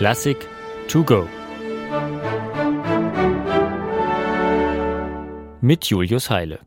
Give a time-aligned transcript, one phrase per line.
[0.00, 0.48] Klassik
[0.88, 1.28] to go.
[5.60, 6.60] Mit Julius Heile.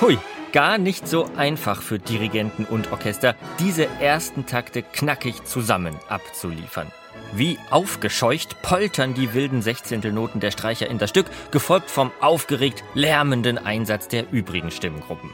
[0.00, 0.16] Hui,
[0.54, 6.90] gar nicht so einfach für Dirigenten und Orchester, diese ersten Takte knackig zusammen abzuliefern.
[7.34, 13.58] Wie aufgescheucht poltern die wilden Sechzehntelnoten der Streicher in das Stück, gefolgt vom aufgeregt lärmenden
[13.58, 15.28] Einsatz der übrigen Stimmengruppen.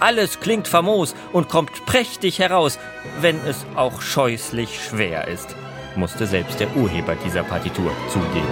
[0.00, 2.78] Alles klingt famos und kommt prächtig heraus,
[3.20, 5.54] wenn es auch scheußlich schwer ist,
[5.94, 8.48] musste selbst der Urheber dieser Partitur zugeben.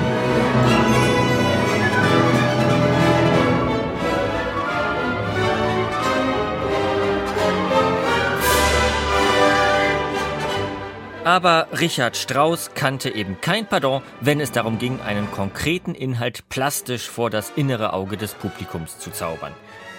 [11.25, 17.09] Aber Richard Strauss kannte eben kein Pardon, wenn es darum ging, einen konkreten Inhalt plastisch
[17.09, 19.53] vor das innere Auge des Publikums zu zaubern.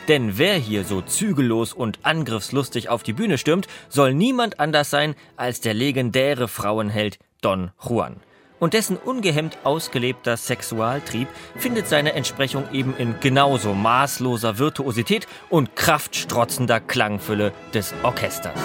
[0.09, 5.13] Denn wer hier so zügellos und angriffslustig auf die Bühne stürmt, soll niemand anders sein
[5.38, 8.16] als der legendäre Frauenheld Don Juan.
[8.60, 16.79] Und dessen ungehemmt ausgelebter Sexualtrieb findet seine Entsprechung eben in genauso maßloser Virtuosität und kraftstrotzender
[16.79, 18.60] Klangfülle des Orchesters.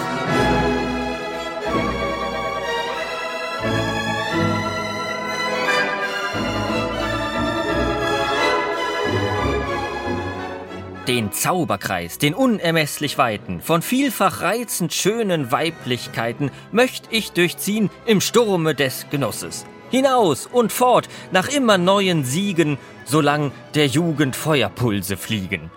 [11.07, 18.73] Den Zauberkreis, den unermesslich weiten, von vielfach reizend schönen Weiblichkeiten möcht ich durchziehen im Sturme
[18.73, 19.67] des Genusses.
[19.91, 25.69] Hinaus und fort nach immer neuen Siegen, solang der Jugend Feuerpulse fliegen.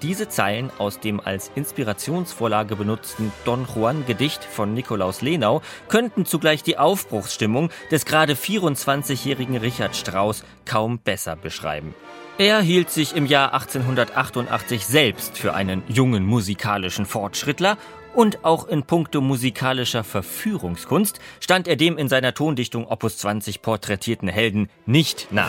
[0.00, 6.62] Diese Zeilen aus dem als Inspirationsvorlage benutzten Don Juan Gedicht von Nikolaus Lenau könnten zugleich
[6.62, 11.94] die Aufbruchsstimmung des gerade 24-jährigen Richard Strauss kaum besser beschreiben.
[12.38, 17.78] Er hielt sich im Jahr 1888 selbst für einen jungen musikalischen Fortschrittler
[18.14, 24.28] und auch in puncto musikalischer Verführungskunst stand er dem in seiner Tondichtung Opus 20 porträtierten
[24.28, 25.48] Helden nicht nach.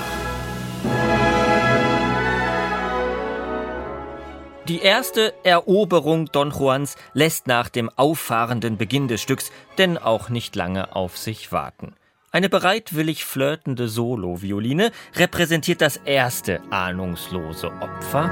[4.70, 10.56] Die erste Eroberung Don Juans lässt nach dem auffahrenden Beginn des Stücks denn auch nicht
[10.56, 11.96] lange auf sich warten.
[12.30, 18.30] Eine bereitwillig flirtende Solo-Violine repräsentiert das erste ahnungslose Opfer.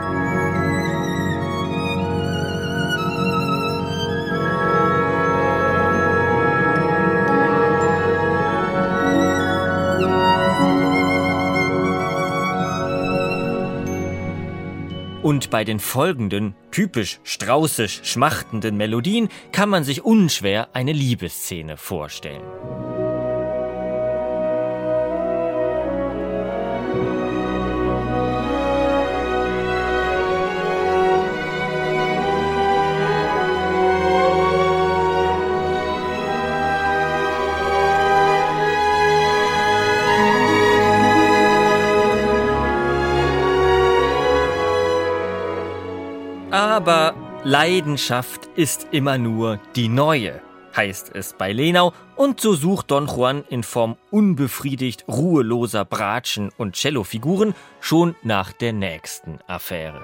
[15.23, 22.43] Und bei den folgenden, typisch straußisch schmachtenden Melodien kann man sich unschwer eine Liebesszene vorstellen.
[46.55, 50.41] Aber Leidenschaft ist immer nur die neue,
[50.73, 56.77] heißt es bei Lenau, und so sucht Don Juan in Form unbefriedigt ruheloser Bratschen und
[56.77, 60.01] Cellofiguren schon nach der nächsten Affäre.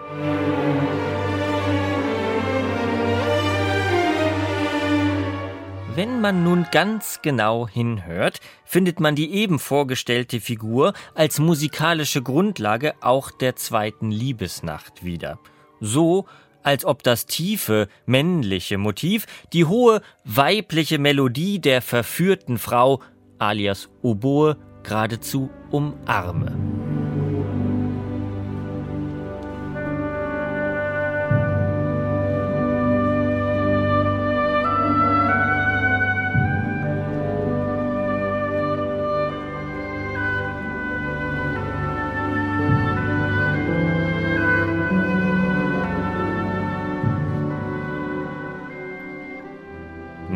[5.95, 12.95] Wenn man nun ganz genau hinhört, findet man die eben vorgestellte Figur als musikalische Grundlage
[12.99, 15.39] auch der zweiten Liebesnacht wieder.
[15.81, 16.25] So
[16.63, 23.01] als ob das tiefe männliche Motiv die hohe weibliche Melodie der verführten Frau
[23.39, 26.90] alias Oboe geradezu umarme.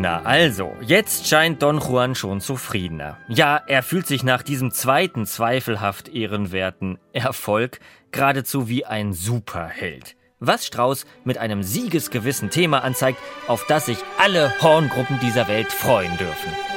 [0.06, 3.18] Na also, jetzt scheint Don Juan schon zufriedener.
[3.26, 7.80] Ja, er fühlt sich nach diesem zweiten zweifelhaft ehrenwerten Erfolg
[8.12, 10.14] geradezu wie ein Superheld.
[10.38, 13.18] Was Strauß mit einem siegesgewissen Thema anzeigt,
[13.48, 16.75] auf das sich alle Horngruppen dieser Welt freuen dürfen.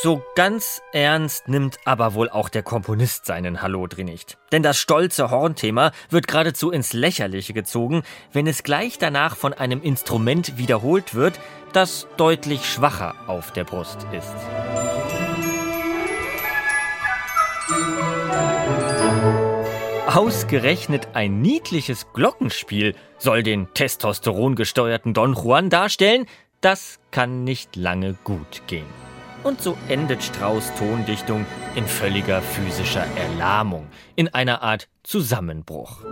[0.00, 4.38] So ganz ernst nimmt aber wohl auch der Komponist seinen Hallodri nicht.
[4.52, 9.82] Denn das stolze Hornthema wird geradezu ins Lächerliche gezogen, wenn es gleich danach von einem
[9.82, 11.40] Instrument wiederholt wird,
[11.72, 14.36] das deutlich schwacher auf der Brust ist.
[20.06, 26.26] Ausgerechnet ein niedliches Glockenspiel soll den testosterongesteuerten Don Juan darstellen,
[26.60, 29.07] das kann nicht lange gut gehen.
[29.42, 33.86] Und so endet Strauß Tondichtung in völliger physischer Erlahmung,
[34.16, 36.02] in einer Art Zusammenbruch.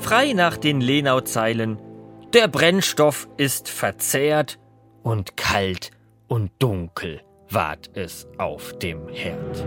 [0.00, 1.78] Frei nach den Lenau-Zeilen.
[2.32, 4.58] Der Brennstoff ist verzehrt
[5.02, 5.90] und kalt
[6.28, 7.20] und dunkel
[7.50, 9.66] ward es auf dem Herd.